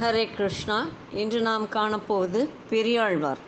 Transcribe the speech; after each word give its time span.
ஹரே 0.00 0.34
கிருஷ்ணா 0.36 0.86
இன்று 1.10 1.40
நாம் 1.40 1.64
காணப்போவது 1.64 2.48
பெரியாழ்வார். 2.70 3.38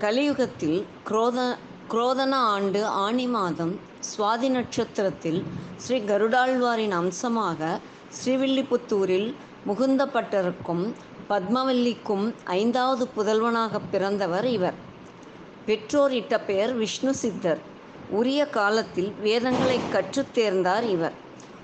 கலியுகத்தில் 0.00 0.84
குரோத 1.08 1.56
குரோதன 1.90 2.30
ஆண்டு 2.30 2.84
ஆனி 2.84 3.26
மாதம் 3.26 3.80
சுவாதி 4.00 4.48
நட்சத்திரத்தில் 4.48 5.44
ஸ்ரீ 5.76 5.98
கருடாழ்வாரின் 5.98 6.90
அம்சமாக 6.90 7.80
ஸ்ரீவில்லிபுத்தூரில் 8.08 9.34
முகுந்தப்பட்டருக்கும் 9.66 10.92
பத்மவல்லிக்கும் 11.28 12.34
ஐந்தாவது 12.44 13.08
புதல்வனாக 13.16 13.80
பிறந்தவர் 13.90 14.44
இவர். 14.44 14.74
பெற்றோர் 15.66 16.12
இட்ட 16.12 16.40
பெயர் 16.40 16.72
விஷ்ணு 16.72 17.14
சித்தர். 17.14 17.58
உரிய 18.10 18.46
காலத்தில் 18.46 19.12
வேதங்களை 19.20 19.80
கற்றுத் 19.92 20.38
தேர்ந்தார் 20.38 20.82
இவர். 20.82 21.12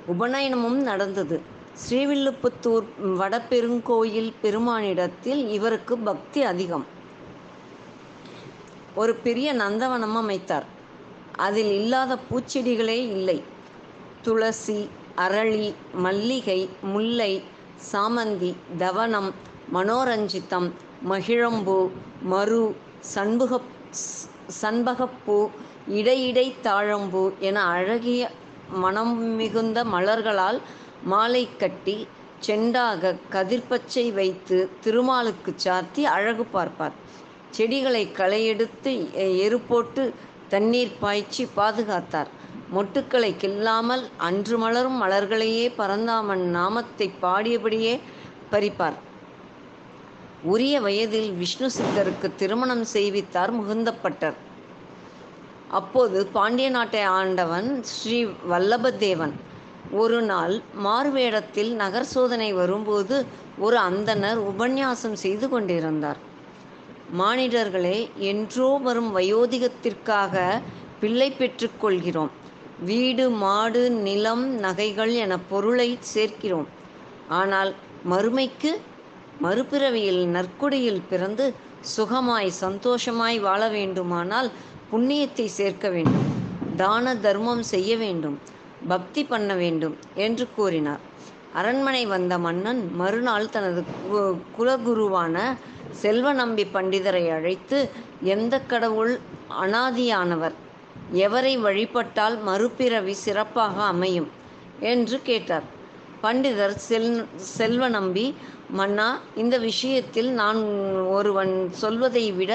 உபநயனமும் 0.09 0.81
நடந்தது. 0.83 1.59
ஸ்ரீவில்லுப்புத்தூர் 1.83 2.87
வடபெருங்கோயில் 3.19 4.33
பெருமானிடத்தில் 4.43 5.43
இவருக்கு 5.49 5.99
பக்தி 5.99 6.43
அதிகம். 6.43 6.87
ஒரு 8.95 9.15
பெரிய 9.15 9.55
நந்தவனம் 9.55 10.17
அமைத்தார். 10.23 10.67
அதில் 11.37 11.71
இல்லாத 11.71 12.19
பூச்செடிகளே 12.31 12.99
இல்லை. 13.17 13.43
துளசி 14.23 14.89
அரளி 15.17 15.75
மல்லிகை 15.95 16.69
முல்லை 16.83 17.43
சாமந்தி 17.93 18.55
தவனம் 18.79 19.31
மனோரஞ்சித்தம் 19.75 20.69
மகிழம்பூ 21.09 21.79
மரு 22.31 22.75
சண்புக 23.15 23.61
சண்பகப்பூ 24.63 25.39
இடையிடை 25.89 26.47
தாழம்பூ 26.63 27.23
என 27.39 27.63
அழகிய 27.63 28.31
மனம் 28.75 29.15
மிகுந்த 29.35 29.85
மலர்களால் 29.85 30.61
மாலை 31.05 31.49
கட்டி 31.59 31.97
செண்டாக 32.47 33.13
கதிர்பச்சை 33.33 34.13
வைத்து 34.13 34.59
திருமாலுக்கு 34.81 35.55
சாத்தி 35.65 36.03
அழகு 36.17 36.45
பார்ப்பார். 36.45 36.95
செடிகளை 37.51 38.05
களையெடுத்து 38.19 38.93
எரு 39.45 39.59
போட்டு 39.61 40.03
தண்ணீர் 40.49 40.95
பாய்ச்சி 41.01 41.45
பாதுகாத்தார். 41.57 42.31
மொட்டுக்களை 42.75 43.31
கில்லாமல் 43.37 44.05
அன்று 44.17 44.59
மலரும் 44.59 44.99
மலர்களையே 45.03 45.67
பரந்தாமன் 45.77 46.45
நாமத்தை 46.57 47.09
பாடியபடியே 47.23 47.95
பறிப்பார். 48.53 48.99
உரிய 50.43 50.75
வயதில் 50.81 51.31
விஷ்ணு 51.33 51.71
சித்தருக்கு 51.77 52.29
திருமணம் 52.35 52.85
செய்வித்தார் 52.93 53.53
முகுந்தப்பட்டர். 53.59 54.39
அப்போது 55.79 56.27
பாண்டிய 56.27 56.69
நாட்டை 56.71 57.03
ஆண்டவன் 57.03 57.83
ஸ்ரீ 57.83 58.25
வல்லபதேவன் 58.25 59.35
ஒரு 59.91 60.19
நாள் 60.23 60.61
மார்வேடத்தில் 60.85 61.71
நகர் 61.75 62.09
சோதனை 62.13 62.53
வரும்போது 62.53 63.17
ஒரு 63.59 63.77
அந்தனர் 63.77 64.39
உபன்யாசம் 64.51 65.17
செய்து 65.23 65.49
கொண்டிருந்தார். 65.49 66.19
மானிடர்களே 67.19 67.99
என்றோ 68.17 68.69
வரும் 68.79 69.17
வயோதிகத்திற்காக 69.17 70.63
பிள்ளை 71.01 71.29
பெற்றுக்கொள்கிறோம் 71.39 72.31
வீடு 72.81 73.31
மாடு 73.31 73.91
நிலம் 73.91 74.45
நகைகள் 74.59 75.13
என 75.13 75.39
பொருளை 75.39 75.99
சேர்க்கிறோம். 76.15 76.69
ஆனால் 77.29 77.75
மறுமைக்கு 78.09 78.73
மறுபிறவியில் 79.43 80.23
நற்குடியில் 80.27 81.03
பிறந்து 81.09 81.55
சுகமாய் 81.97 82.51
சந்தோஷமாய் 82.61 83.39
வாழ 83.39 83.69
வேண்டுமானால் 83.69 84.51
புண்ணியத்தை 84.93 85.47
சேர்க்க 85.59 85.89
வேண்டும். 85.89 86.27
தான 86.77 87.15
தர்மம் 87.15 87.63
செய்ய 87.63 87.97
வேண்டும். 87.97 88.39
பக்தி 88.89 89.25
பண்ண 89.25 89.51
வேண்டும் 89.55 89.97
என்று 90.15 90.49
கூறினார். 90.51 91.03
அரண்மனை 91.53 92.07
வந்த 92.07 92.39
மன்னன் 92.39 92.91
மறுநாள் 92.93 93.51
தனது 93.51 93.81
குலகுருவான 94.59 95.37
செல்வ 96.03 96.33
நம்பி 96.33 96.65
பண்டிதரை 96.75 97.25
அழைத்து 97.31 97.79
எந்த 98.35 98.55
கடவுள் 98.63 99.13
அனாதியானவர்? 99.63 100.57
எவரை 101.19 101.55
வழிபட்டால் 101.59 102.37
மறுபிறவி 102.43 103.15
சிறப்பாக 103.25 103.83
அமையும் 103.85 104.31
என்று 104.93 105.23
கேட்டார். 105.23 105.67
பண்டிதர் 106.23 106.77
செல் 106.89 107.11
செல்வ 107.57 107.85
நம்பி 107.89 108.27
மன்னா 108.71 109.07
இந்த 109.35 109.59
விஷயத்தில் 109.59 110.31
நான் 110.33 110.61
ஒருவன் 111.09 111.53
சொல்வதை 111.73 112.33
விட 112.33 112.53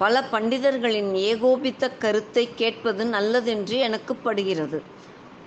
பல 0.00 0.20
பண்டிதர்களின் 0.32 1.10
ஏகோபித்த 1.30 1.84
கருத்தை 2.02 2.44
கேட்பது 2.60 3.02
நல்லதென்று 3.14 3.76
எனக்கு 3.86 4.12
படுகிறது. 4.16 4.78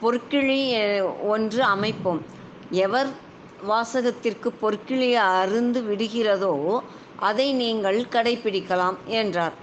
பொற்கிழி 0.01 0.59
ஒன்று 1.33 1.61
அமைப்போம். 1.73 2.21
எவர் 2.85 3.11
வாசகத்திற்கு 3.69 4.49
பொற்கிழியை 4.61 5.23
அருந்து 5.39 5.81
விடுகிறதோ 5.89 6.53
அதை 7.29 7.47
நீங்கள் 7.61 7.99
கடைபிடிக்கலாம் 8.15 8.97
என்றார். 9.19 9.55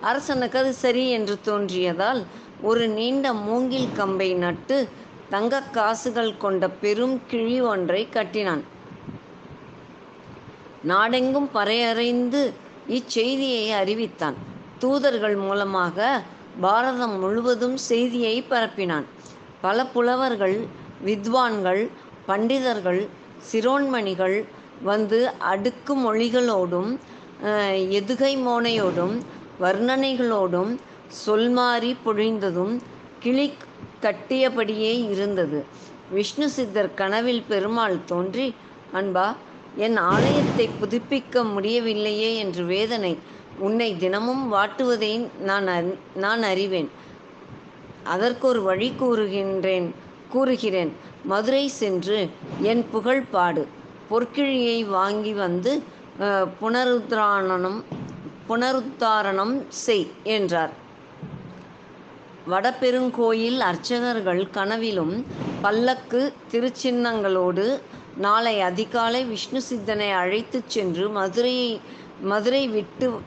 அரசனுக்கு 0.00 0.58
அது 0.62 0.72
சரி 0.84 1.04
என்று 1.10 1.36
தோன்றியதால் 1.48 2.20
ஒரு 2.62 2.84
நீண்ட 2.98 3.26
மூங்கில் 3.46 3.88
கம்பை 3.98 4.28
நட்டு 4.44 4.78
தங்க 5.28 5.60
காசுகள் 5.76 6.32
கொண்ட 6.36 6.64
பெரும் 6.82 7.16
கிழி 7.30 7.56
ஒன்றை 7.72 8.02
கட்டினான். 8.16 8.64
நாடெங்கும் 10.90 11.48
பறையறைந்து 11.54 12.42
இச்செய்தியை 12.88 13.66
அறிவித்தான். 13.80 14.36
தூதர்கள் 14.78 15.36
மூலமாக 15.36 15.98
பாரதம் 16.60 17.16
முழுவதும் 17.20 17.76
செய்தியை 17.76 18.36
பரப்பினான். 18.50 19.06
பல 19.60 19.84
புலவர்கள் 19.86 20.56
வித்வான்கள் 21.04 21.82
பண்டிதர்கள் 22.28 23.02
சிரோன்மணிகள் 23.52 24.36
வந்து 24.82 25.18
அடுக்கு 25.52 25.92
மொழிகளோடும் 25.96 26.90
எதுகை 27.98 28.32
மோனையோடும் 28.46 29.14
வர்ணனைகளோடும் 29.60 30.72
சொல்மாறி 31.26 31.96
பொழிந்ததும் 32.04 32.74
கிளி 33.18 33.46
கட்டியபடியே 34.02 34.92
இருந்தது. 35.10 35.58
விஷ்ணு 36.10 36.46
சித்தர் 36.50 36.94
கனவில் 36.94 37.42
பெருமாள் 37.48 38.04
தோன்றி 38.04 38.54
அன்பா 38.92 39.26
என் 39.76 39.98
ஆலயத்தை 40.12 40.66
புதுப்பிக்க 40.80 41.44
முடியவில்லையே 41.52 42.30
என்று 42.36 42.62
வேதனை. 42.64 43.12
உன்னை 43.58 43.88
தினமும் 44.02 44.44
வாட்டுவதை 44.52 45.12
நான் 45.48 45.68
நான் 46.14 46.42
அறிவேன். 46.42 46.90
அதற்கொரு 48.04 48.60
வழி 48.62 48.88
கூறுகின்றேன் 49.00 49.88
கூறுகிறேன். 50.32 50.92
மதுரை 51.24 51.64
சென்று 51.80 52.18
என் 52.70 52.84
புகழ் 52.90 53.24
பாடு. 53.30 53.62
பொற்கிழியை 54.10 54.78
வாங்கி 54.96 55.32
வந்து 55.42 55.72
புனருத்தாரணம் 56.60 57.80
புனருத்தாரணம் 58.48 59.54
செய் 59.84 60.08
என்றார். 60.36 60.72
வடபெருங்கோயில் 62.50 63.60
அர்ச்சகர்கள் 63.68 64.42
கனவிலும் 64.50 65.14
பல்லக்கு 65.62 66.20
திருச்சின்னங்களோடு 66.52 67.66
நாளை 68.16 68.60
அதிகாலை 68.60 69.24
விஷ்ணு 69.24 69.62
சித்தனை 69.62 70.10
அழைத்து 70.10 70.62
சென்று 70.66 71.08
மதுரையை 71.08 71.80
மதுரை 72.20 72.68
விட்டு 72.68 73.20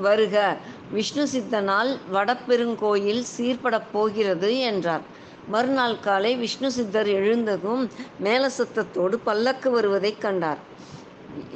வருக. 0.00 0.56
விஷ்ணு 0.90 1.26
சித்தனால் 1.34 1.98
வடபெருங்கோயில் 2.12 3.22
சீர்படப் 3.36 3.90
போகிறது 3.92 4.58
என்றார். 4.58 5.00
மறுநாள் 5.48 6.00
காலை 6.00 6.36
விஷ்ணு 6.36 6.70
சித்தர் 6.70 7.06
எழுந்ததும் 7.06 7.90
மேல 8.18 8.50
சத்தத்தோடு 8.58 9.14
பல்லக்கு 9.24 9.70
வருவதைக் 9.70 10.20
கண்டார். 10.20 10.58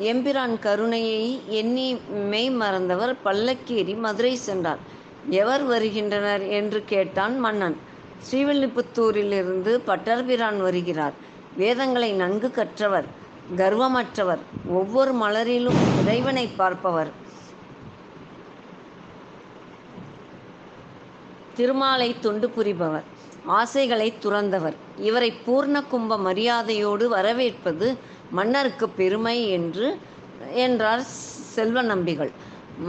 எம்பிரான் 0.01 0.59
கருணையை 0.59 1.41
எண்ணி 1.47 1.95
மெய் 2.31 2.51
மறந்தவர் 2.51 3.15
பல்லக்கேறி 3.25 3.99
மதுரை 3.99 4.37
சென்றார். 4.37 4.79
எவர் 5.31 5.65
வருகின்றனர் 5.65 6.49
என்று 6.49 6.83
கேட்டான் 6.87 7.39
மன்னன். 7.39 7.77
ஸ்ரீவில்லிபுத்தூரிலிருந்து 8.31 9.81
பட்டர்பிரான் 9.87 10.61
வருகிறார். 10.61 11.26
வேதங்களை 11.61 12.09
நன்கு 12.13 12.49
கற்றவர் 12.51 13.07
கர்வமற்றவர் 13.57 14.43
ஒவ்வொரு 14.79 15.13
மலரிலும் 15.13 15.79
இறைவனை 16.01 16.47
பார்ப்பவர். 16.57 17.11
திருமாலை 21.57 22.09
தொண்டு 22.21 22.49
புரிபவர் 22.51 23.07
ஆசைகளை 23.61 24.09
துறந்தவர். 24.25 24.77
இவரை 25.09 25.31
பூர்ண 25.47 25.83
கும்ப 25.89 26.19
மரியாதையோடு 26.19 27.07
வரவேற்பது 27.09 27.89
மன்னருக்கு 28.31 28.89
பெருமை 28.89 29.37
என்று 29.49 29.89
என்றார் 30.65 31.05
செல்வ 31.57 31.83
நம்பிகள். 31.83 32.33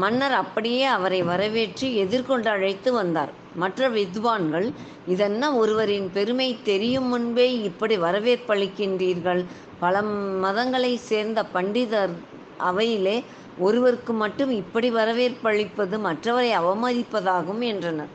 மன்னர் 0.04 0.38
அப்படியே 0.44 0.84
அவரை 0.98 1.24
வரவேற்று 1.24 1.90
எதிர்கொண்டு 1.96 2.50
அழைத்து 2.50 2.92
வந்தார். 2.94 3.34
மற்ற 3.62 3.90
வித்வான்கள் 3.90 4.68
இதென்ன 5.08 5.44
ஒருவரின் 5.56 6.10
பெருமை 6.14 6.50
தெரியும் 6.64 7.08
முன்பே 7.08 7.48
இப்படி 7.62 7.96
வரவேற்பளிக்கின்றீர்கள்? 7.98 9.42
பல 9.80 10.02
மதங்களை 10.44 10.94
சேர்ந்த 11.10 11.46
பண்டிதர் 11.54 12.14
அவையிலே 12.60 13.18
ஒருவருக்கு 13.58 14.14
மட்டும் 14.14 14.52
இப்படி 14.52 14.90
வரவேற்பளிப்பது 14.94 15.98
மற்றவரை 16.08 16.52
அவமதிப்பதாகும் 16.62 17.64
என்றனர். 17.64 18.12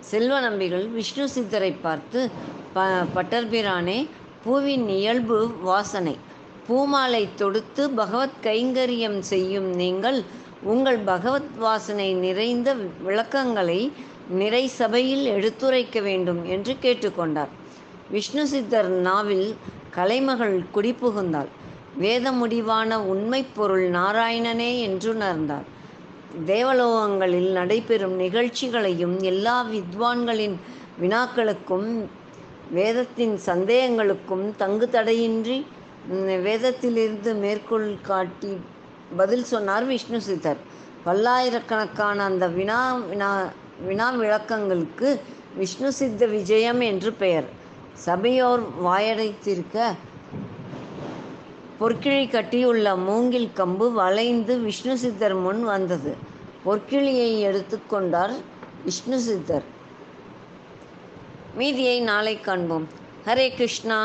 செல்வ 0.00 0.36
நம்பிகள் 0.40 0.86
விஷ்ணு 0.88 1.24
சித்தரை 1.34 1.72
பார்த்து 1.82 2.20
ப 2.72 2.86
பட்டர்பிரானே 3.14 3.98
பூவின் 4.44 4.86
இயல்பு 4.98 5.38
வாசனை. 5.62 6.14
பூமாலை 6.66 7.28
தொடுத்து 7.34 7.82
பகவத் 7.90 8.40
கைங்கரியம் 8.42 9.18
செய்யும் 9.32 9.68
நீங்கள் 9.74 10.18
உங்கள் 10.62 10.98
பகவத் 10.98 11.52
வாசனை 11.58 12.08
நிறைந்த 12.24 12.68
விளக்கங்களை 13.02 13.80
நிறை 14.40 14.64
சபையில் 14.78 15.24
எடுத்துரைக்க 15.36 15.96
வேண்டும் 16.00 16.40
என்று 16.54 16.72
கேட்டுக்கொண்டார். 16.84 17.52
விஷ்ணு 18.10 18.44
சித்தர் 18.46 18.90
நாவில் 19.06 19.48
கலைமகள் 19.96 20.56
குடிபுகுந்தாள். 20.74 21.50
வேத 21.96 22.26
முடிவான 22.32 22.90
உண்மை 23.12 23.42
பொருள் 23.56 23.86
நாராயணனே 23.90 24.70
என்றுணர்ந்தார். 24.88 25.66
தேவலோகங்களில் 26.46 27.50
நடைபெறும் 27.58 28.16
நிகழ்ச்சிகளையும் 28.24 29.16
எல்லா 29.30 29.56
வித்வான்களின் 29.72 30.56
வினாக்களுக்கும் 31.02 31.88
வேதத்தின் 32.70 33.34
சந்தேகங்களுக்கும் 33.46 34.44
தங்கு 34.56 34.86
தடையின்றி 34.88 35.58
வேதத்திலிருந்து 36.46 37.30
மேற்கோள் 37.42 37.88
காட்டி 38.02 38.52
பதில் 39.16 39.44
சொன்னார் 39.44 39.86
விஷ்ணு 39.90 40.20
சித்தர். 40.20 40.60
பல்லாயிரக்கணக்கான 41.06 42.18
அந்த 42.30 42.46
வினா 42.58 42.80
வினா 43.10 43.30
வினா 43.86 44.06
விளக்கங்களுக்கு 44.12 45.08
விஷ்ணு 45.54 45.92
சித்த 45.92 46.26
விஜயம் 46.26 46.80
என்று 46.80 47.12
பெயர். 47.12 47.48
சபையோர் 48.06 48.62
வாயடைத்திருக்க 48.84 49.94
பொற்கிழி 51.80 52.30
கட்டியுள்ள 52.30 52.96
மூங்கில் 52.96 53.50
கம்பு 53.56 53.92
வளைந்து 53.92 54.58
விஷ்ணு 54.58 54.98
சித்தர் 54.98 55.34
முன் 55.34 55.62
வந்தது. 55.64 56.16
பொற்கிழியை 56.64 57.30
எடுத்துக்கொண்டார் 57.48 58.34
விஷ்ணு 58.84 59.18
சித்தர். 59.20 59.64
மீதியை 61.54 62.00
நாளை 62.00 62.40
காண்போம். 62.40 62.86
ஹரே 63.26 63.48
கிருஷ்ணா. 63.54 63.98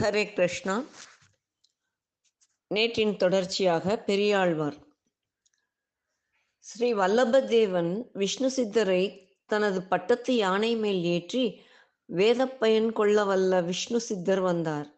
ஹரே 0.00 0.24
கிருஷ்ணா. 0.34 0.76
நேற்றின் 2.74 3.14
தொடர்ச்சியாக 3.22 3.96
பெரியாழ்வார். 4.08 4.78
ஸ்ரீ 6.66 6.88
வல்லபதேவன் 6.94 7.92
விஷ்ணு 8.12 8.48
சித்தரை 8.56 9.02
தனது 9.50 9.78
பட்டத்து 9.82 10.32
யானை 10.36 10.72
மேல் 10.76 11.02
ஏற்றி 11.14 11.44
வேத 12.08 12.46
பயன் 12.60 12.88
கொள்ள 12.92 13.24
வல்ல 13.24 13.60
விஷ்ணு 13.60 13.98
சித்தர் 14.00 14.40
வந்தார். 14.40 14.88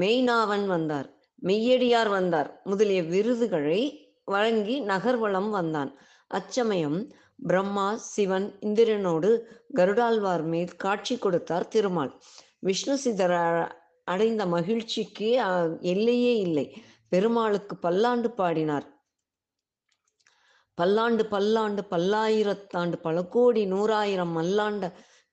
மெய்நாவன் 0.00 0.66
வந்தார். 0.66 1.08
மெய்யடியார் 1.42 2.10
வந்தார். 2.16 2.50
முதலிய 2.64 3.00
விருதுகளை 3.12 3.80
வழங்கி 4.24 4.76
நகர்வளம் 4.82 5.50
வந்தான். 5.50 5.90
அச்சமயம் 6.30 6.98
பிரம்மா 7.46 7.88
சிவன் 8.14 8.48
இந்திரனோடு 8.60 9.30
கருடாழ்வார் 9.74 10.44
மேல் 10.52 10.72
காட்சி 10.76 11.14
கொடுத்தார் 11.18 11.68
திருமால். 11.68 12.12
விஷ்ணு 12.60 12.96
சித்தர் 12.98 13.36
அடைந்த 14.04 14.42
மகிழ்ச்சிக்கு 14.46 15.28
எல்லையே 15.92 16.32
இல்லை. 16.46 16.66
பெருமாளுக்கு 17.14 17.76
பல்லாண்டு 17.78 18.28
பாடினார். 18.32 18.86
பல்லாண்டு 20.78 21.24
பல்லாண்டு 21.26 21.82
பல்லாயிரத்தாண்டு 21.90 22.96
பல 22.96 23.16
கோடி 23.24 23.62
நூறாயிரம் 23.66 24.32
மல்லாண்ட 24.38 24.86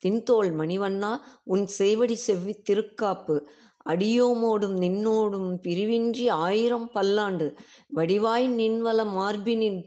தின்தோல் 0.03 0.51
மணிவண்ணா 0.59 1.09
உன் 1.43 1.63
சேவடி 1.77 2.15
செவ்வி 2.25 2.53
திருக்காப்பு 2.69 3.35
அடியோமோடும் 3.85 4.75
நின்னோடும் 4.83 5.49
பிரிவின்றி 5.63 6.25
ஆயிரம் 6.45 6.87
பல்லாண்டு 6.91 7.47
வடிவாய் 7.97 8.47
நின்வல 8.59 9.05
மார்பினின் 9.15 9.79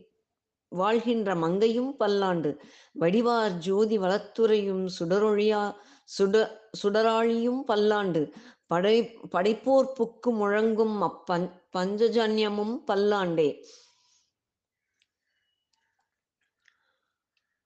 வாழ்கின்ற 0.73 1.31
மங்கையும் 1.35 1.93
பல்லாண்டு 1.97 2.51
வடிவார் 2.95 3.57
ஜோதி 3.59 3.99
வளத்துறையும் 3.99 4.85
சுடரொழியா 4.99 5.63
சுட 6.09 6.37
சுடராழியும் 6.83 7.61
பல்லாண்டு 7.63 8.23
படை 8.67 8.97
படைப்போர் 9.31 9.95
புக்கு 9.99 10.31
முழங்கும் 10.33 10.99
அப்பன் 11.01 11.47
பஞ்சஜன்யமும் 11.75 12.75
பல்லாண்டே. 12.89 13.49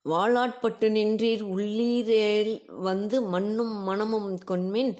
வாளாட்பட்டு 0.04 0.86
நின்றீர் 0.96 1.42
உள்ளீரேல் 1.54 2.52
வந்து 2.86 3.16
மண்ணும் 3.32 3.74
மனமும் 3.88 4.30
கொன்மின் 4.50 4.92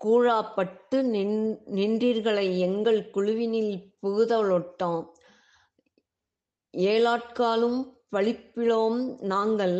கூழாப்பட்டு 0.00 0.98
நின் 1.14 1.36
நின்றீர்களை 1.76 2.46
எங்கள் 2.66 3.00
குழுவினில் 3.14 3.74
புகுதலொட்டாம். 4.02 5.06
ஏழாட்காலும் 6.74 7.78
பழிப்பிலோம் 8.14 8.98
நாங்கள் 9.32 9.76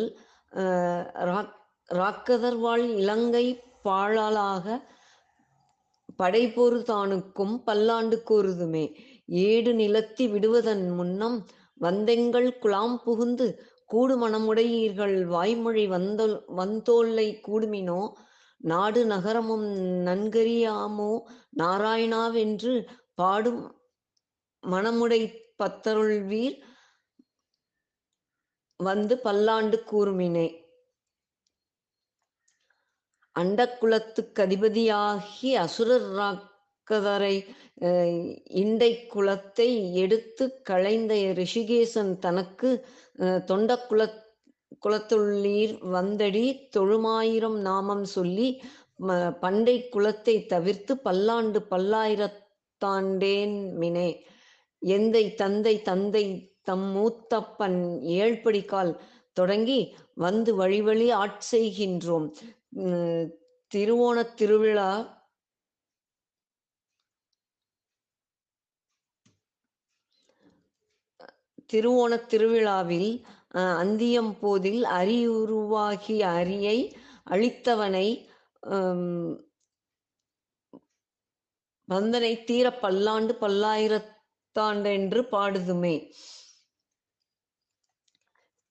ராக்கதர்வாள் 1.88 2.84
இலங்கை 3.00 3.46
பாழாளாக 3.84 4.66
படைபொரு 6.18 6.78
தானுக்கும் 6.82 7.54
பல்லாண்டு 7.64 8.16
கூறுதுமே 8.30 8.84
ஏடு 9.42 9.72
நிலத்தி 9.72 10.24
விடுவதன் 10.30 10.84
முன்னம் 10.90 11.38
வந்தெங்கள் 11.80 12.48
குலாம் 12.62 12.96
புகுந்து 13.04 13.46
கூடுமணமுடையீர்கள் 13.92 15.16
வாய்மொழி 15.24 15.84
வந்த 15.86 16.22
வந்தோல்லை 16.56 17.28
கூடுமினோ? 17.46 18.00
நாடு 18.60 19.00
நகரமும் 19.06 19.66
நன்கறியாமோ? 20.06 21.10
நாராயணாவென்று 21.58 22.74
பாடும் 23.14 23.60
மனமுடை 24.62 25.20
பத்தருள்வீர் 25.58 26.56
வந்து 28.80 29.14
பல்லாண்டு 29.18 29.78
கூறுமினே. 29.84 30.48
அண்டக்குலத்துக்கு 33.40 34.40
அதிபதியாகி 34.46 35.50
அசுரராக்கதரை 35.64 37.34
இண்டை 38.62 38.90
குலத்தை 39.14 39.68
எடுத்து 40.02 40.44
களைந்த 40.70 41.14
ரிஷிகேசன் 41.40 42.12
தனக்கு 42.24 42.70
தொண்ட 43.50 43.76
குல 43.90 44.02
குலத்துள்ளீர் 44.84 45.74
வந்தடி 45.94 46.46
தொழுமாயிரம் 46.76 47.58
நாமம் 47.68 48.04
சொல்லி 48.16 48.48
பண்டை 49.40 49.76
குலத்தை 49.94 50.34
தவிர்த்து 50.52 50.92
பல்லாண்டு 51.06 51.60
பல்லாயிரத்தாண்டேன் 51.72 53.56
மினே. 53.80 54.10
எந்தை 54.82 55.24
தந்தை 55.34 55.74
தந்தை 55.82 56.24
தம் 56.68 56.88
மூத்தப்பன் 56.94 57.78
ஏழ்படிக்கால் 58.18 58.92
தொடங்கி 59.36 59.80
வந்து 60.24 60.50
வழிவழி 60.60 61.08
ஆட்செய்கின்றோம். 61.22 62.28
திருவோணத் 63.72 64.36
திருவிழா 64.40 64.90
திருவோணத் 71.72 72.28
திருவிழாவில் 72.32 73.10
அந்தியம் 73.80 74.32
போதில் 74.40 74.82
அரியுருவாகிய 74.98 76.22
அரியை 76.40 76.78
அழித்தவனை 77.30 78.06
வந்தனை 81.88 82.32
தீர 82.44 82.66
பல்லாண்டு 82.82 83.34
பல்லாயிரத்தாண்டென்று 83.42 85.20
பாடுதுமே. 85.34 85.96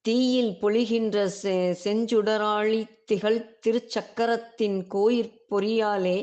தீயில் 0.08 0.52
பொழிகின்ற 0.62 1.18
செ 1.42 1.54
செஞ்சுடராழி 1.84 2.82
திகழ் 3.06 3.40
திருச்சக்கரத்தின் 3.64 4.78
கோயிற் 4.88 5.34
பொறியாலே 5.50 6.18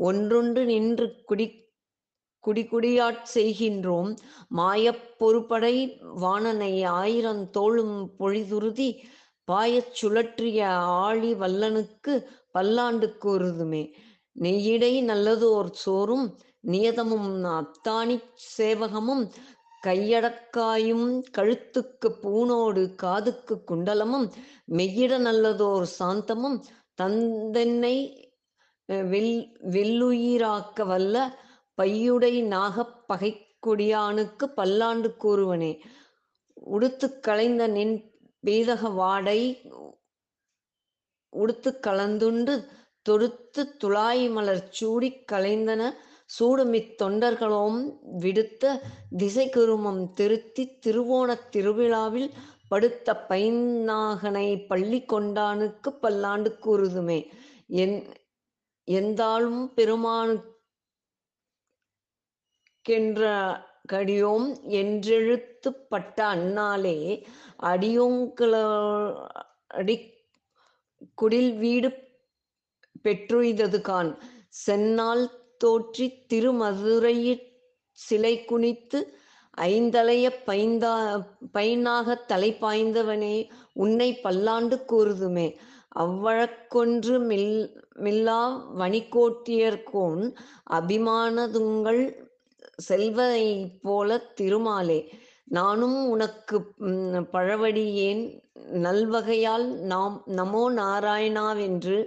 ஒன்றொன்று 0.00 0.62
நின்று 0.64 1.06
குடி 1.24 1.46
குடிகுடியாட் 2.44 3.22
செய்கின்றோம். 3.34 4.10
மாயப் 4.56 5.04
பொறுப்படை 5.20 5.74
வாணனை 6.14 6.72
ஆயிரம் 7.00 7.42
தோளும் 7.50 7.96
பொழிதுருதி 8.18 8.88
பாயச் 9.48 9.92
சுழற்றிய 10.00 10.60
ஆழி 11.06 11.32
வல்லனுக்கு 11.34 12.14
பல்லாண்டு 12.50 13.08
கூறுதுமே. 13.24 13.84
நெய்யிடை 14.36 14.92
நல்லதோர் 15.02 15.70
சோறும் 15.84 16.26
நியதமும் 16.66 17.30
அத்தானி 17.58 18.16
சேவகமும் 18.56 19.24
கையடக்காயும் 19.86 21.08
கழுத்துக்கு 21.36 22.08
பூனோடு 22.22 22.94
காதுக்கு 22.94 23.54
குண்டலமும் 23.68 24.26
மெய்யிட 24.70 25.18
நல்லதோர் 25.18 25.86
சாந்தமும் 25.98 26.58
தந்தென்னை 26.98 27.96
வெல் 29.12 29.34
வெல்லுயிராக்க 29.70 30.86
வல்ல 30.86 31.16
பையுடை 31.78 32.34
நாகப் 32.46 32.96
பகைக்கொடியானுக்கு 33.08 34.46
பல்லாண்டு 34.54 35.08
கூறுவனே. 35.22 35.72
உடுத்து 36.66 37.06
களைந்த 37.20 37.66
நின் 37.68 37.96
பீதக 38.44 38.94
வாடை 38.94 39.40
உடுத்து 41.32 41.70
கலந்துண்டு 41.86 42.54
தொடுத்து 43.06 43.62
துளாய் 43.80 44.24
மலர் 44.30 44.64
சூடிக் 44.70 45.24
களைந்தன 45.32 45.82
சூடுமித் 46.30 46.94
தொண்டர்களோம் 47.02 47.78
விடுத்த 48.20 48.64
திசை 49.16 49.46
குருமம் 49.48 50.12
திருத்தி 50.12 50.64
திருவோணத் 50.86 51.48
திருவிழாவில் 51.50 52.28
படுத்த 52.68 53.08
பைநாகனை 53.28 54.66
பள்ளி 54.66 55.00
கொண்டானுக்கு 55.12 55.90
பல்லாண்டு 56.00 56.50
கூறுதுமே. 56.64 57.18
என் 57.82 57.96
எந்தாலும் 58.88 59.62
பெருமானுக்கென்ற 59.76 60.50
கடியோம் 63.92 64.48
என்றெழுத்து 64.80 65.70
பட்ட 65.88 66.18
அண்ணாலே 66.34 66.98
அடியோங்கள 67.62 68.52
அடி 69.80 69.96
குடில் 71.14 71.52
வீடு 71.58 71.88
பெற்றுய்தது 73.04 73.80
கான் 73.80 74.10
சென்னால் 74.64 75.24
தோற்றி 75.64 76.06
திருமதுரையிற் 76.30 77.44
சிலை 77.98 78.34
குனித்து 78.44 78.98
ஐந்தலைய 79.68 80.26
பைந்தா 80.46 80.94
பைனாக 81.54 82.16
தலை 82.26 82.50
பாய்ந்தவனே 82.60 83.36
உன்னை 83.74 84.08
பல்லாண்டு 84.24 84.76
கூறுதுமே. 84.90 85.48
அவ்வழக்கொன்று 85.98 87.14
மில் 87.30 87.52
மில்லா 88.04 88.40
வணிகோட்டியர்கோன் 88.80 90.24
அபிமானதுங்கள் 90.70 92.02
செல்வதைப் 92.88 93.78
போல 93.82 94.18
திருமாலே. 94.40 95.00
நானும் 95.56 95.98
உனக்கு 96.08 96.56
பழவடியேன் 97.34 98.22
நல்வகையால் 98.86 99.66
நாம் 99.92 100.16
நமோ 100.36 100.64
நாராயணாவென்று 100.80 101.98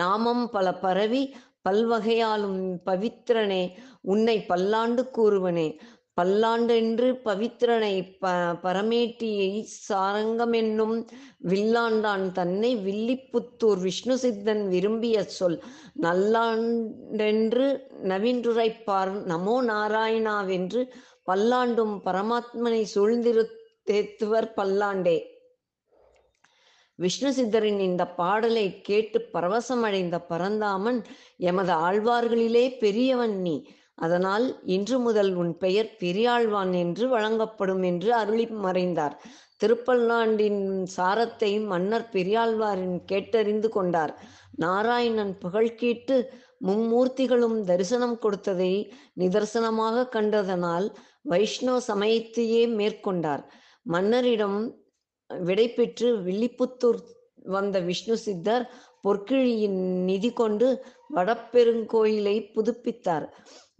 நாமம் 0.00 0.44
பல 0.50 0.66
பரவி 0.84 1.22
பல்வகையாலும் 1.68 2.60
பவித்திரனே 2.86 3.72
உன்னை 4.00 4.44
பல்லாண்டு 4.44 5.10
கூறுவனே. 5.10 5.80
பல்லாண்டென்று 6.20 7.20
பவித்திரனை 7.24 8.18
ப 8.18 8.30
பரமேட்டியை 8.62 9.64
சாரங்கமென்னும் 9.88 11.06
வில்லாண்டான் 11.48 12.32
தன்னை 12.32 12.76
வில்லிப்புத்தூர் 12.76 13.80
விஷ்ணு 13.80 14.18
சித்தன் 14.18 14.68
விரும்பிய 14.68 15.22
சொல். 15.22 15.62
நல்லாண்டென்று 16.02 17.80
நவீன்றுரைப்பார் 18.02 19.12
நமோ 19.26 19.56
நாராயணாவென்று 19.62 20.84
பல்லாண்டும் 21.26 21.94
பரமாத்மனை 22.04 22.84
சூழ்ந்திருத்தேத்துவர் 22.94 24.50
பல்லாண்டே. 24.56 25.31
விஷ்ணு 27.02 27.30
சித்தரின் 27.32 27.80
இந்த 27.88 28.02
பாடலை 28.20 28.66
கேட்டு 28.88 29.18
பரவசமடைந்த 29.34 30.16
பரந்தாமன் 30.30 31.00
எமது 31.50 31.72
ஆழ்வார்களிலே 31.86 32.64
பெரியவன் 32.78 33.36
நீ. 33.46 33.56
அதனால் 33.94 34.46
இன்று 34.66 34.96
முதல் 34.98 35.32
உன் 35.34 35.52
பெயர் 35.56 35.90
பெரியாழ்வான் 36.00 36.72
என்று 36.82 37.04
வழங்கப்படும் 37.08 37.82
என்று 37.82 38.10
அருளி 38.14 38.46
மறைந்தார். 38.64 39.16
திருப்பல்லாண்டின் 39.60 40.62
சாரத்தை 40.96 41.50
மன்னர் 41.72 42.06
பெரியாழ்வாரின் 42.12 42.96
கேட்டறிந்து 43.10 43.68
கொண்டார். 43.68 44.12
நாராயணன் 44.56 45.34
புகழ்கீட்டு 45.44 46.16
மும்மூர்த்திகளும் 46.66 47.58
தரிசனம் 47.70 48.18
கொடுத்ததை 48.18 48.72
நிதர்சனமாக 49.20 50.06
கண்டதனால் 50.08 50.86
வைஷ்ணவ 51.22 51.76
சமயத்தையே 51.88 52.62
மேற்கொண்டார். 52.78 53.42
மன்னரிடம் 53.86 54.58
விடைபெற்று 55.40 56.08
வில்லிபுத்தூர் 56.26 57.00
வந்த 57.46 57.76
விஷ்ணு 57.80 58.16
சித்தர் 58.16 58.64
பொற்கிழியின் 59.04 59.80
நிதி 60.04 60.30
கொண்டு 60.32 60.68
வடப்பெருங்கோயிலை 61.14 62.36
புதுப்பித்தார். 62.54 63.26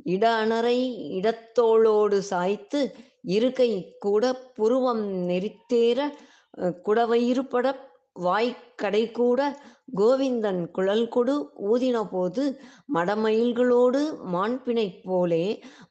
இட 0.04 0.24
அணரை 0.34 0.78
இடத்தோளோடு 1.18 2.18
சாய்த்து 2.30 2.80
இருக்கை 3.36 3.70
கூட 3.98 4.24
புருவம் 4.54 5.04
நெறித்தேற 5.28 5.98
குடவயிறுபட 6.86 7.66
வாய்க்கடை 8.16 9.02
கூட 9.10 9.40
கோவிந்தன் 9.94 10.60
குழல் 10.70 11.06
கொடு 11.08 11.34
ஊதின 11.70 11.98
போது 12.10 12.42
மடமயில்களோடு 12.94 14.00
மாண்பினைப் 14.34 15.00
போலே 15.04 15.44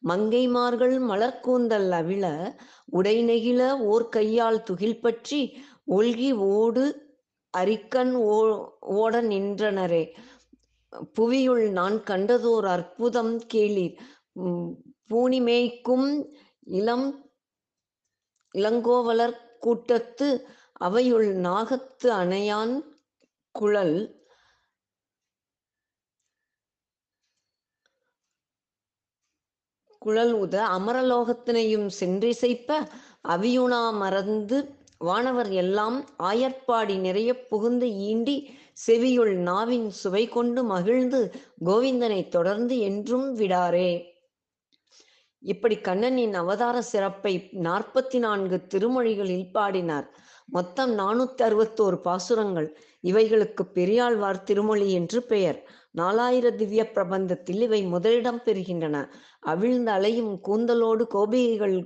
மங்கைமார்கள் 0.10 0.96
மலர்கூந்தல் 1.10 1.90
அவிழ 2.00 2.25
உடை 2.98 3.16
நெகிழ 3.24 3.62
ஓர் 3.92 4.08
கையால் 4.10 4.63
துகில் 4.63 5.01
பற்றி 5.01 5.42
ஒல்கி 5.92 6.32
ஓடு 6.51 6.86
அரிக்கன் 7.54 8.13
ஓ 8.30 8.38
ஓட 8.98 9.13
நின்றனரே. 9.22 10.04
புவியுள் 11.16 11.66
நான் 11.70 11.98
கண்டதோர் 12.10 12.68
அற்புதம் 12.75 13.34
கேளீர். 13.54 13.96
பூனிமேய்க்கும் 15.10 16.10
இளம் 16.80 17.08
இளங்கோவலர் 18.56 19.38
கூட்டத்து 19.60 20.28
அவையுள் 20.81 21.29
நாகத்து 21.38 22.09
அணையான் 22.21 22.73
குழல் 23.55 23.95
குழல் 30.01 30.33
உத 30.33 30.55
அமரலோகத்தினையும் 30.77 31.88
சென்றிசைப்ப 32.00 32.69
அவியுணா 33.27 33.81
மறந்து 33.97 34.57
வானவர் 34.97 35.51
எல்லாம் 35.51 35.97
ஆயற்பாடி 36.23 36.95
நிறைய 37.00 37.47
புகுந்து 37.47 37.88
ஈண்டி 38.09 38.35
செவியுள் 38.88 39.33
நாவின் 39.50 39.89
சுவை 39.89 40.23
கொண்டு 40.27 40.63
மகிழ்ந்து 40.63 41.19
கோவிந்தனை 41.65 42.21
தொடர்ந்து 42.27 42.75
என்றும் 42.79 43.27
விடாரே. 43.38 43.91
இப்படி 45.43 45.77
கண்ணனின் 45.77 46.33
அவதார 46.33 46.81
சிறப்பை 46.81 47.33
நாற்பத்தி 47.67 48.19
நான்கு 48.19 48.57
திருமொழிகளில் 48.73 49.51
பாடினார். 49.51 50.09
மொத்தம் 50.51 50.91
நானூத்தி 51.00 51.43
அறுபத்தோரு 51.48 51.98
பாசுரங்கள். 52.08 52.70
இவைகளுக்கு 53.03 53.63
பெரியாழ்வார் 53.74 54.43
திருமொழி 54.43 54.88
என்று 54.91 55.20
பெயர். 55.24 55.60
நாலாயிர 55.98 56.48
திவ்ய 56.55 56.84
பிரபந்தத்தில் 56.96 57.62
இவை 57.62 57.81
முதலிடம் 57.84 58.41
பெறுகின்றன. 58.46 58.98
அவிழ்ந்து 59.43 59.91
அலையும் 59.91 60.34
கூந்தலோடு 60.48 61.03
கோபிகைகள் 61.15 61.77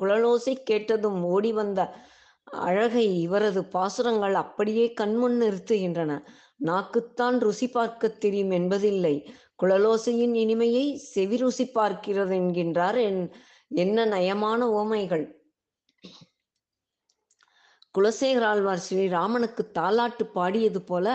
குழலோசை 0.00 0.54
கேட்டதும் 0.64 1.20
ஓடி 1.24 1.52
வந்த 1.52 1.80
அழகை 2.44 3.06
இவரது 3.20 3.62
பாசுரங்கள் 3.64 4.34
அப்படியே 4.34 4.86
கண்முன் 4.92 5.38
நிறுத்துகின்றன. 5.42 6.12
நாக்குத்தான் 6.64 7.38
ருசி 7.38 7.68
பார்க்க 7.68 8.08
தெரியும் 8.24 8.50
என்பதில்லை. 8.50 9.14
குழலோசையின் 9.62 10.34
இனிமையை 10.34 10.84
செவி 11.12 11.36
ருசி 11.36 11.64
பார்க்கிறது 11.74 12.34
என்கின்றார் 12.40 12.98
என் 13.08 13.22
என்ன 13.82 14.06
நயமான 14.06 14.60
ஓமைகள். 14.80 15.24
குலசேகராழ்வார் 17.94 18.84
ஸ்ரீராமனுக்கு 18.88 19.62
தாலாட்டு 19.78 20.24
பாடியது 20.32 20.80
போல 20.82 21.06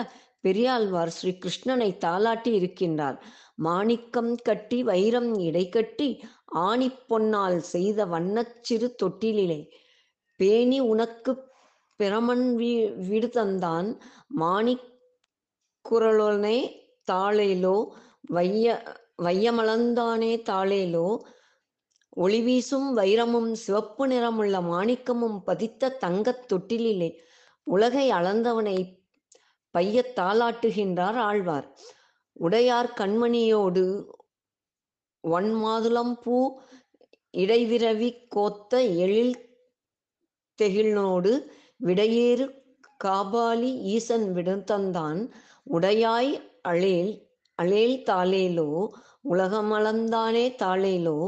பெரியாழ்வார் 0.41 1.09
ஸ்ரீ 1.09 1.31
கிருஷ்ணனை 1.31 1.89
தாலாட்டி 2.05 2.51
இருக்கின்றார். 2.59 3.17
மாணிக்கம் 3.55 4.35
கட்டி 4.41 4.83
வைரம் 4.83 5.31
இடை 5.39 5.69
கட்டி 5.69 6.09
ஆணி 6.67 6.87
பொன்னால் 7.09 7.57
செய்த 7.73 8.05
வண்ணச்சிறு 8.05 8.87
தொட்டிலே 9.03 9.59
பேணி 10.39 10.79
உனக்கு 10.79 11.31
பிரமன் 11.99 12.45
வீ 12.59 12.71
வீடு 13.07 13.27
தந்தான். 13.33 13.89
மாணிக் 14.41 14.87
குரலோனே 15.85 16.57
தாளேலோ 17.11 17.77
வைய 18.21 18.65
வையமளந்தானே 19.23 20.33
தாளேலோ 20.49 21.07
ஒளி 22.19 22.39
வீசும் 22.41 22.87
வைரமும் 22.97 23.51
சிவப்பு 23.51 24.07
நிறமுள்ள 24.07 24.59
மாணிக்கமும் 24.61 25.37
பதித்த 25.45 25.97
தங்கத் 26.05 26.45
தொட்டிலிலே 26.51 27.09
உலகை 27.63 28.05
அளந்தவனை 28.11 28.77
பைய 29.71 30.13
தாளாட்டுகின்றார் 30.15 31.17
ஆழ்வார். 31.27 31.67
உடையார் 32.33 32.93
கண்மணியோடு 32.97 33.83
வன்மாதுளம் 35.23 36.13
பூ 36.23 36.37
இடைவிரவி 37.37 38.09
கோத்த 38.27 38.81
எழில் 38.83 39.35
தெகிழ்னோடு 40.59 41.33
விடையேறு 41.85 42.45
காபாலி 43.03 43.71
ஈசன் 43.95 44.27
விடுதந்தான். 44.35 45.21
உடையாய் 45.71 46.31
அழேல் 46.61 47.13
அழேல் 47.59 47.97
தாளேலோ 48.09 48.69
உலகமளந்தானே 49.29 50.45
தாளேலோ 50.63 51.19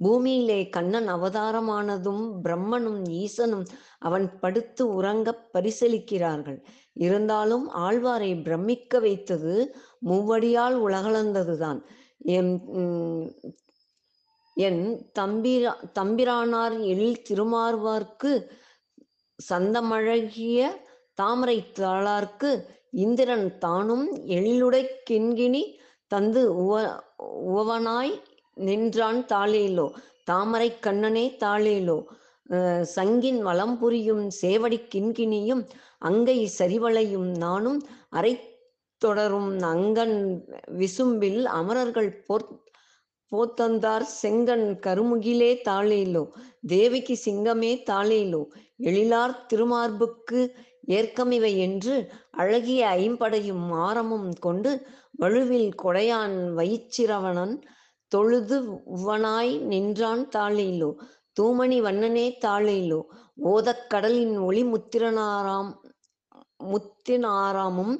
பூமியிலே 0.00 0.60
கண்ணன் 0.68 1.08
அவதாரமானதும் 1.08 2.22
பிரம்மனும் 2.44 3.00
ஈசனும் 3.22 3.64
அவன் 3.98 4.26
படுத்து 4.40 4.84
உறங்க 4.94 5.28
பரிசலிக்கிறார்கள். 5.54 6.58
இருந்தாலும் 6.98 7.66
ஆழ்வாரை 7.78 8.30
பிரமிக்க 8.42 9.00
வைத்தது 9.00 9.54
மூவடியால் 10.08 10.76
உலகளந்ததுதான் 10.86 11.80
என் 12.36 12.52
என் 14.56 14.82
தம்பிரா 15.18 15.72
தம்பிரானார் 15.98 16.76
எழில் 16.84 17.22
திருமார்வார்க்கு 17.28 18.32
சந்தமழகிய 19.38 20.58
தாமரை 21.14 21.58
தாளார்க்கு 21.80 22.50
இந்திரன் 22.96 23.48
தானும் 23.58 24.06
எழிலுடை 24.28 24.82
கிண்கிணி 25.10 25.62
தந்து 26.10 26.42
உவ 26.62 26.74
உவனாய் 27.52 28.14
நின்றான் 28.66 29.20
தாளேலோ. 29.32 29.86
தாமரை 30.24 30.70
கண்ணனே 30.78 31.26
தாளேலோ. 31.44 31.98
சங்கின் 32.94 33.40
வளம் 33.48 33.76
புரியும் 33.78 34.24
சேவடி 34.40 34.78
கிண்கிணியும் 34.94 35.62
அங்கை 35.98 36.38
சரிவளையும் 36.58 37.28
நானும் 37.36 37.78
அரை 38.10 38.32
தொடரும் 39.02 39.50
அங்கன் 39.74 40.16
விசும்பில் 40.80 41.42
அமரர்கள் 41.58 42.10
போர் 42.26 42.48
போத்தந்தார் 43.32 44.06
செங்கன் 44.22 44.66
கருமுகிலே 44.86 45.52
தாளேலோ. 45.68 46.24
தேவிக்கு 46.66 47.14
சிங்கமே 47.24 47.72
தாளேலோ. 47.90 48.42
எழிலார் 48.88 49.36
திருமார்புக்கு 49.50 50.40
ஏற்கமிவை 50.88 51.52
என்று 51.66 51.94
அழகிய 52.42 52.82
ஐம்படையும் 52.98 53.66
ஆரமும் 53.86 54.30
கொண்டு 54.38 54.70
வலுவில் 55.20 55.70
கொடையான் 55.82 56.36
வயிச்சிரவணன் 56.58 57.54
தொழுது 58.12 58.56
உவனாய் 58.94 59.52
நின்றான் 59.70 60.24
தாளேலோ 60.32 60.90
தூமணி 61.36 61.78
வண்ணனே 61.80 62.26
தாளேலோ 62.42 63.00
ஓதக் 63.48 63.86
கடலின் 63.88 64.36
ஒளி 64.46 64.62
முத்திரனாராம் 64.70 65.70
முத்தினாராமும் 66.70 67.94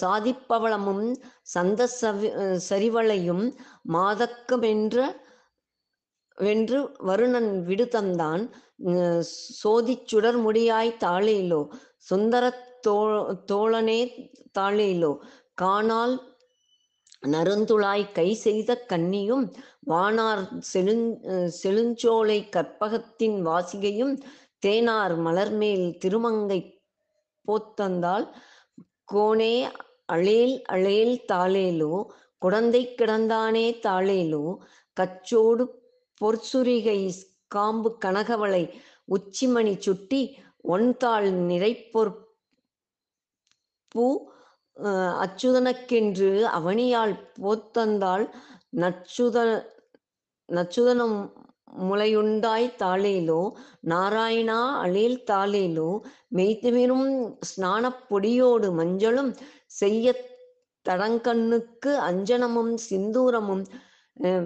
சாதிப்பவளமும் 0.00 1.04
சந்த 1.46 1.82
சவி 1.94 2.28
சரிவளையும் 2.64 3.44
மாதக்கமென்ற 3.92 4.96
வென்று 6.38 6.78
வருணன் 7.02 7.50
விடுதந்தான் 7.66 8.42
அஹ், 8.92 9.24
சோதிச் 9.60 10.08
சுடர் 10.08 10.38
முடியாய் 10.38 10.92
தாளேலோ 11.00 11.60
சுந்தரத் 12.08 12.62
தோ 12.82 12.94
தோழனே 13.50 14.00
தாளேலோ 14.52 15.10
காணால் 15.54 16.14
நறுந்துளாய் 17.22 18.04
கை 18.12 18.28
செய்த 18.34 18.70
கன்னியும் 18.88 19.44
வானார் 19.86 20.42
செழுஞ் 20.72 21.06
செழுஞ்சோலை 21.60 22.38
கற்பகத்தின் 22.48 23.38
வாசிகையும் 23.46 24.14
தேனார் 24.66 25.14
மலர்மேல் 25.16 25.86
திருமங்கை 25.98 26.60
போத்தந்தால் 27.48 28.26
கோனே 29.12 29.54
அழேல் 30.06 30.56
அழேல் 30.66 31.16
தாளேலோ 31.32 31.94
குடந்தை 32.42 32.82
கிடந்தானே 32.94 33.66
தாளேலோ 33.82 34.44
கச்சோடு 34.96 35.64
பொற்சுரிகை 36.20 37.00
காம்பு 37.46 37.90
கனகவளை 38.04 38.64
உச்சிமணி 39.08 39.74
சுட்டி 39.78 40.20
ஒன்தாள் 40.68 41.28
நிறைப்பொற் 41.48 42.12
பூ 43.88 44.04
அச்சுதனக்கென்று 45.20 46.30
அவனியால் 46.52 47.14
போத்தந்தாள் 47.40 48.24
நச்சுத 48.76 49.36
நச்சுதனம் 50.48 51.16
முளையுண்டாய் 51.82 52.66
தாளேலோ? 52.78 53.42
நாராயணா 53.88 54.58
அழேல் 54.78 55.24
தாளேலோ? 55.30 55.90
மெய்த்துமிரும் 56.36 57.06
ஸ்நானப் 57.42 58.02
பொடியோடு 58.10 58.68
மஞ்சளும் 58.74 59.30
செய்ய 59.74 60.06
தடங்கண்ணுக்கு 60.86 61.92
அஞ்சனமும் 62.02 62.74
சிந்தூரமும் 62.90 63.64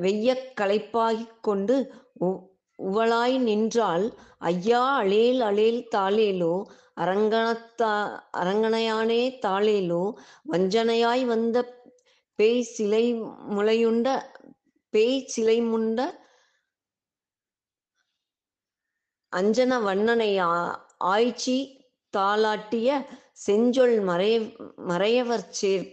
வெய்ய 0.01 0.29
களைப்பாகிக் 0.61 1.41
கொண்டு 1.41 1.77
உ- 2.19 2.41
உவளாய் 2.79 3.39
நின்றால் 3.39 4.07
ஐயா 4.39 4.97
அழேல் 4.97 5.41
அழேல் 5.43 5.89
தாளேலோ 5.95 6.55
அரங்கணத்தா 6.97 7.93
அரங்கனையானே 8.35 9.41
தாளேலோ 9.43 10.03
வஞ்சனையாய் 10.45 11.25
வந்த 11.25 11.57
பேய் 12.39 12.63
சிலை 12.63 13.05
முளையுண்ட 13.49 14.09
பேய் 14.95 15.27
சிலை 15.27 15.61
முண்ட 15.63 16.01
அஞ்சன 19.33 19.79
வண்ணனை 19.83 20.39
ஆ- 20.39 20.79
ஆய்ச்சி 21.05 21.57
தாளாட்டிய 22.15 22.91
செஞ்சொல் 23.35 24.01
மறைய 24.01 24.37
மறையவர் 24.89 25.51
சேர் 25.51 25.87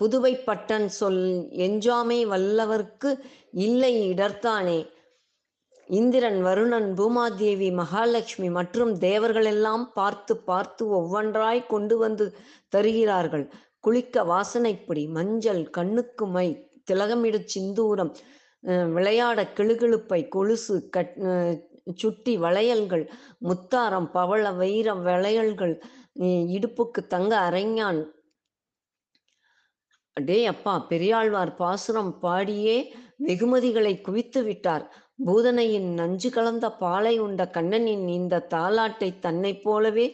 புதுவை 0.00 0.42
பட்டன் 0.46 0.86
சொல் 0.88 1.22
எஞ்சாமை 1.50 2.24
வல்லவர்க்கு 2.26 3.10
இல்லை 3.52 4.08
இடர்த்தானே? 4.08 4.78
இந்திரன் 5.88 6.38
வருணன் 6.46 6.88
பூமாதேவி 6.98 7.68
மகாலட்சுமி 7.80 8.48
மற்றும் 8.58 8.92
தேவர்களெல்லாம் 9.04 9.84
பார்த்து 9.94 10.34
பார்த்து 10.48 10.82
ஒவ்வொன்றாய் 10.98 11.60
கொண்டு 11.72 11.94
வந்து 11.98 12.26
தருகிறார்கள். 12.72 13.44
குளிக்க 13.80 14.24
வாசனைப்பொடி 14.24 15.02
மஞ்சள் 15.16 15.62
கண்ணுக்கு 15.76 16.26
மை 16.34 16.48
திலகமிடு 16.90 17.40
சிந்தூரம் 17.54 18.12
விளையாட 18.96 19.40
கிளுகிழுப்பை 19.56 20.20
கொலுசு 20.34 20.76
கட் 20.96 21.14
சுட்டி 22.00 22.34
வளையல்கள் 22.44 23.04
முத்தாரம் 23.48 24.08
பவள 24.16 24.44
வைர 24.60 24.88
வளையல்கள் 25.08 25.74
இடுப்புக்கு 26.56 27.00
தங்க 27.14 27.32
அரைஞான் 27.48 28.00
அடே 30.16 30.40
அப்பா 30.52 30.74
பெரியாழ்வார் 30.90 31.52
பாசுரம் 31.60 32.12
பாடியே 32.22 32.76
வெகுமதிகளை 33.26 33.92
குவித்து 34.06 34.40
விட்டார். 34.48 34.84
பூதனையின் 35.26 35.88
நஞ்சு 35.94 36.30
கலந்த 36.30 36.66
பாலை 36.72 37.18
உண்ட 37.18 37.42
கண்ணனின் 37.50 38.08
இந்த 38.08 38.46
தாலாட்டை 38.50 39.18
தன்னைப் 39.18 39.62
போலவே 39.64 40.06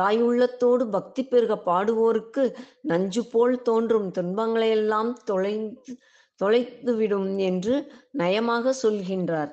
தாயுள்ளத்தோடு 0.00 0.84
பக்தி 0.90 1.24
பெருக 1.24 1.54
பாடுவோருக்கு 1.66 2.44
நஞ்சு 2.82 3.22
போல் 3.30 3.62
தோன்றும் 3.62 4.08
துன்பங்களையெல்லாம் 4.12 5.12
தொலைந்து 5.24 5.98
தொலைத்துவிடும் 6.40 7.38
என்று 7.38 7.74
நயமாக 8.18 8.74
சொல்கின்றார். 8.82 9.52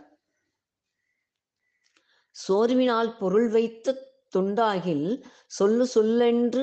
சோர்வினால் 2.36 3.17
பொருள் 3.17 3.49
வைத்து 3.49 3.91
துண்டாகில் 4.36 5.08
சொல்லு 5.58 5.86
சொல்லென்று 5.96 6.62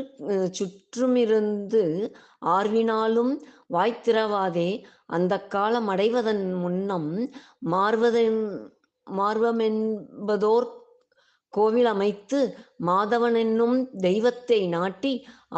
சுற்றுமிருந்து 0.58 1.84
ஆர்வினாலும் 2.56 3.32
வாய்த்திரவாதே. 3.76 4.70
அந்த 5.16 5.34
காலம் 5.54 5.88
அடைவதன் 5.94 6.44
முன்னம் 6.62 7.10
மார்வதென் 7.74 8.42
மார்வமென்பதோர் 9.06 10.68
கோவில் 11.54 11.88
அமைத்து 11.92 12.40
மாதவன் 12.88 13.36
என்னும் 13.44 13.76
தெய்வத்தை 14.06 14.58
நாட்டி 14.74 15.12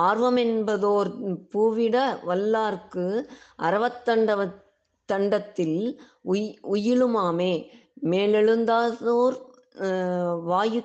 ஆர்வமென்பதோர் 0.08 1.10
பூவிட 1.52 1.96
வல்லார்க்கு 2.28 3.06
அறவத்தண்டவ 3.66 4.40
தண்டத்தில் 5.08 5.78
உய் 6.32 6.46
உயிலுமாமே. 6.74 7.54
மேலெழுந்தாதோர் 8.12 9.36
வாயு 10.48 10.80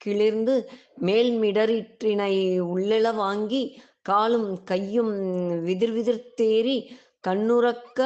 கிளிர்ந்து 0.00 0.54
மேல்மிடரிற்றினை 1.06 2.34
உள்ளெழ 2.72 3.06
வாங்கி 3.14 3.62
காலும் 4.02 4.50
கையும் 4.62 5.14
விதிர் 5.64 5.94
விதிர்த்தேறி 5.96 6.76
கண்ணுறக்க 7.28 8.00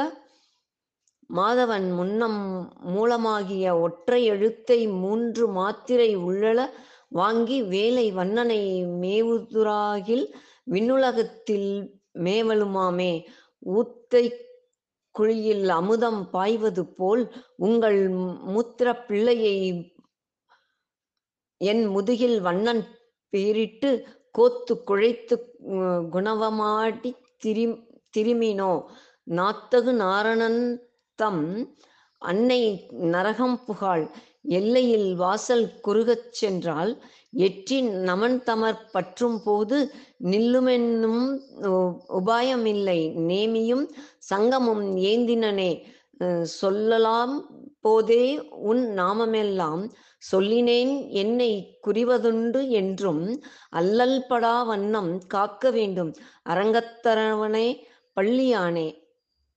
மாதவன் 1.30 1.88
முன்னம் 1.94 2.40
மூலமாகிய 2.94 3.64
ஒற்றை 3.80 4.20
எழுத்தை 4.24 4.78
மூன்று 5.02 5.44
மாத்திரை 5.48 6.10
உள்ளள 6.18 6.60
வாங்கி 7.08 7.58
வேலை 7.64 8.06
வண்ணனை 8.12 8.62
மேவுதுராகில் 9.02 10.26
விண்ணுலகத்தில் 10.70 11.70
மேவலுமாமே. 12.18 13.12
ஊத்தை 13.74 14.24
குழியில் 15.14 15.68
அமுதம் 15.70 16.20
பாய்வது 16.30 16.82
போல் 16.94 17.22
உங்கள் 17.56 18.00
மூத்திர 18.46 18.88
பிள்ளையை 19.06 19.56
என் 21.60 21.82
முதுகில் 21.86 22.38
வண்ணன் 22.40 22.82
பேரிட்டு 23.32 23.90
கோத்து 24.34 24.74
குழைத்து 24.88 25.34
உம், 25.72 26.04
குணவமாடி 26.14 27.10
திரி 27.36 27.64
திரும்பினோ. 28.14 28.72
நாத்தகு 29.30 29.92
நாரணன் 30.02 30.62
தம் 31.18 31.44
அன்னை 32.22 32.60
நரகம் 33.12 33.58
புகாள். 33.66 34.04
எல்லையில் 34.58 35.08
வாசல் 35.14 35.66
குறுகச் 35.86 36.28
சென்றால் 36.32 36.92
எற்றி 37.38 37.78
நமன் 38.08 38.38
தமர் 38.46 38.80
பற்றும் 38.92 39.38
போது 39.44 39.78
நில்லுமென்னும் 40.30 41.24
உபாயமில்லை. 42.18 43.00
நேமியும் 43.28 43.84
சங்கமும் 44.30 44.84
ஏந்தினனே. 45.10 45.72
சொல்லலாம் 46.60 47.34
போதே 47.84 48.24
உன் 48.70 48.82
நாமமெல்லாம் 48.98 49.82
சொல்லினேன் 50.32 51.08
என்னை 51.08 51.78
குறிவதுண்டு 51.86 52.68
என்றும் 52.68 53.22
அல்லல் 53.70 54.24
படா 54.28 54.66
வண்ணம் 54.66 55.26
காக்க 55.26 55.70
வேண்டும். 55.70 56.14
அரங்கத்தரவனே 56.48 57.68
பள்ளியானே. 58.16 58.88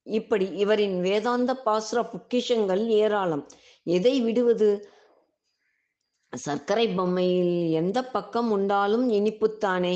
இப்படி 0.03 0.47
இவரின் 0.55 1.01
வேதாந்த 1.01 1.51
பாசுர 1.65 2.01
பொக்கிஷங்கள் 2.01 2.85
ஏராளம். 2.85 3.47
எதை 3.83 4.21
விடுவது? 4.21 4.69
சர்க்கரை 6.33 6.87
பொம்மையில் 6.97 7.71
எந்த 7.71 8.05
பக்கம் 8.05 8.51
உண்டாலும் 8.51 9.05
இனிப்புத்தானே. 9.11 9.95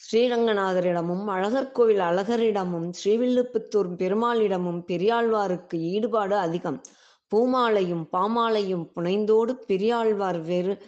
ஸ்ரீரங்கநாதரிடமும் 0.00 1.24
அழகர் 1.24 1.72
கோவில் 1.72 1.98
அழகரிடமும் 1.98 2.88
ஸ்ரீவில்லுப்புத்தூர் 3.04 3.90
பெருமாளிடமும் 3.98 4.80
பெரியாழ்வாருக்கு 4.86 5.74
ஈடுபாடு 5.74 6.36
அதிகம். 6.36 6.80
பூமாலையும் 7.34 8.04
பாமாலையும் 8.12 8.86
புனைந்தோடு 8.94 9.52
பெரியாழ்வார் 9.52 10.40
வேறு 10.40 10.82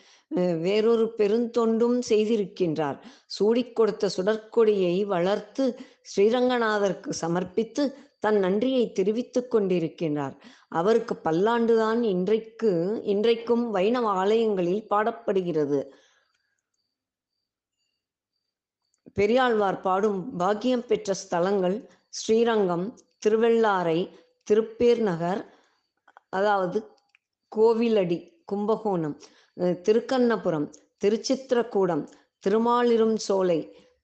வேறொரு 0.60 1.14
பெருந்தொண்டும் 1.18 2.00
செய்திருக்கின்றார். 2.08 2.98
சூடிக் 3.26 3.76
கொடுத்த 3.76 4.10
சுடற்கொடியை 4.16 5.04
வளர்த்து 5.04 5.80
ஸ்ரீரங்கநாதருக்கு 6.12 7.10
சமர்ப்பித்து 7.20 7.94
தன் 8.18 8.38
நன்றியை 8.38 8.92
தெரிவித்துக் 8.92 9.54
கொண்டிருக்கின்றார். 9.54 10.36
அவருக்கு 10.68 11.14
பல்லாண்டுதான் 11.24 12.02
இன்றைக்கு 12.02 13.00
இன்றைக்கும் 13.04 13.70
வைணவ 13.70 14.08
ஆலயங்களில் 14.08 14.86
பாடப்படுகிறது. 14.90 15.82
பெரியாழ்வார் 19.14 19.80
பாடும் 19.80 20.36
பாக்கியம் 20.36 20.86
பெற்ற 20.86 21.14
ஸ்தலங்கள் 21.22 21.88
ஸ்ரீரங்கம் 22.08 22.86
திருவெள்ளாரை 23.26 24.10
திருப்பேர் 24.50 25.02
நகர் 25.02 25.51
அதாவது 26.32 26.78
கோவிலடி 27.52 28.18
கும்பகோணம் 28.44 29.16
திருக்கண்ணபுரம் 29.86 30.68
திருச்சித்திரக்கூடம் 31.02 32.04
திருமாலிரும் 32.42 33.16
சோலை 33.18 33.58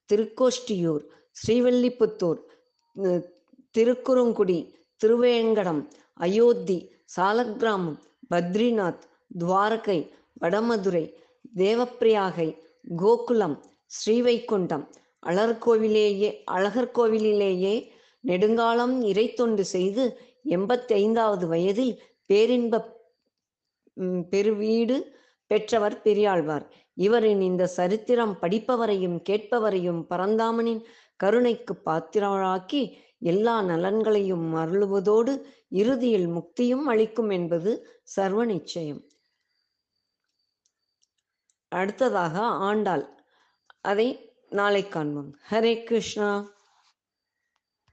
திருக்கோஷ்டியூர் 0.09 1.03
ஸ்ரீவல்லிபுத்தூர் 1.37 2.39
திருக்குறுங்குடி 3.75 4.59
திருவேங்கடம் 5.01 5.81
அயோத்தி 6.19 6.77
சாலக்கிராமம் 7.15 7.97
பத்ரிநாத் 8.31 9.03
துவாரகை 9.39 9.99
வடமதுரை 10.41 11.05
தேவப்பிரியாகை 11.59 12.49
கோகுலம் 12.99 13.57
ஸ்ரீவைகுண்டம் 13.91 14.85
அழற்கோவிலேயே 15.23 16.29
அழகர் 16.47 16.93
கோவிலிலேயே 16.97 17.75
நெடுங்காலம் 18.23 18.95
இறை 19.01 19.25
தொண்டு 19.33 19.63
செய்து 19.65 20.03
எண்பத்தி 20.49 20.93
ஐந்தாவது 20.95 21.45
வயதில் 21.47 21.93
பேரின்ப 22.29 22.83
பெருவீடு 24.31 24.97
பெற்றவர் 25.51 26.01
பெரியாழ்வார். 26.01 26.65
இவரின் 26.97 27.41
இந்த 27.41 27.63
சரித்திரம் 27.77 28.35
படிப்பவரையும் 28.41 29.17
கேட்பவரையும் 29.29 30.01
பரந்தாமனின் 30.09 30.81
கருணைக்கு 31.15 31.73
பாத்திரராக்கி 31.85 32.81
எல்லா 33.31 33.55
நலன்களையும் 33.61 34.47
அருளுவதோடு 34.55 35.33
இறுதியில் 35.81 36.27
முக்தியும் 36.27 36.85
அளிக்கும் 36.91 37.31
என்பது 37.37 37.71
சர்வ 38.15 38.45
நிச்சயம். 38.45 39.01
அடுத்ததாக 41.71 42.35
ஆண்டாள். 42.69 43.05
அதை 43.81 44.07
நாளை 44.49 44.83
காண்போம். 44.87 45.31
ஹரே 45.49 45.73
கிருஷ்ணா. 45.83 46.29